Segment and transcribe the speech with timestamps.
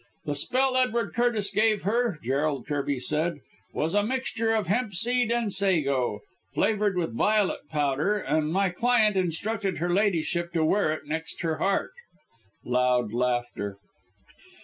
[0.25, 3.37] "The spell Edward Curtis gave her," Gerald Kirby said,
[3.71, 6.21] "was a mixture of hempseed and sago,
[6.55, 11.57] flavoured with violet powder, and my client instructed her Ladyship to wear it next her
[11.57, 11.91] heart."
[12.65, 13.77] (Loud laughter.)